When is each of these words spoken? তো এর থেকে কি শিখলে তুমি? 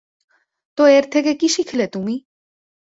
তো 0.77 0.83
এর 0.87 1.05
থেকে 1.11 1.31
কি 1.33 1.47
শিখলে 1.49 1.85
তুমি? 1.87 2.15